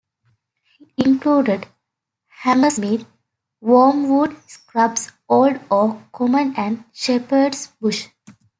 It 0.97 1.05
included 1.05 1.67
Hammersmith, 2.39 3.05
Wormwood 3.61 4.35
Scrubs, 4.49 5.11
Old 5.29 5.59
Oak 5.69 5.99
Common 6.11 6.55
and 6.57 6.85
Shepherd's 6.91 7.67
Bush. 7.79 8.07